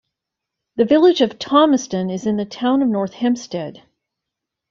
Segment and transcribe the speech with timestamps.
[0.77, 3.83] The Village of Thomaston is in the Town of North Hempstead.